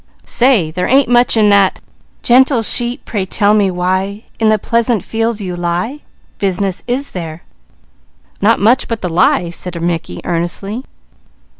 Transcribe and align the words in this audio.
Say, 0.25 0.71
there 0.71 0.87
ain't 0.87 1.09
much 1.09 1.37
in 1.37 1.49
that 1.49 1.79
'Gentle 2.23 2.63
sheep 2.63 3.05
pray 3.05 3.23
tell 3.23 3.53
me 3.53 3.69
why, 3.69 4.23
In 4.39 4.49
the 4.49 4.57
pleasant 4.57 5.03
fields 5.03 5.41
you 5.41 5.55
lie?' 5.55 5.99
business, 6.39 6.83
is 6.87 7.11
there?" 7.11 7.43
"Not 8.41 8.59
much 8.59 8.87
but 8.87 9.03
the 9.03 9.09
lie," 9.09 9.51
said 9.51 9.79
Mickey 9.79 10.19
earnestly. 10.23 10.83